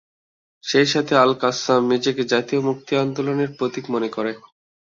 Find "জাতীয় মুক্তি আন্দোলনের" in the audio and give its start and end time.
2.25-3.49